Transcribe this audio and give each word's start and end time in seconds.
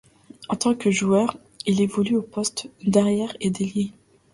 En 0.49 0.55
tant 0.55 0.73
que 0.73 0.89
joueur, 0.89 1.37
il 1.67 1.79
évolue 1.79 2.15
aux 2.15 2.23
poste 2.23 2.67
d'arrière 2.83 3.37
et 3.39 3.51
d'ailier. 3.51 3.91